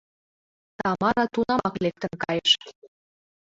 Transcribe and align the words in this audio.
Тамара 0.77 1.25
тунамак 1.33 1.75
лектын 1.83 2.13
кайыш. 2.23 2.51